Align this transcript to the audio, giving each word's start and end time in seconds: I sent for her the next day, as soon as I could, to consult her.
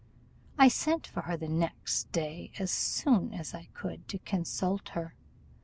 I 0.57 0.67
sent 0.67 1.05
for 1.05 1.21
her 1.21 1.37
the 1.37 1.47
next 1.47 2.11
day, 2.11 2.51
as 2.57 2.71
soon 2.71 3.35
as 3.35 3.53
I 3.53 3.69
could, 3.75 4.07
to 4.07 4.17
consult 4.17 4.89
her. 4.97 5.13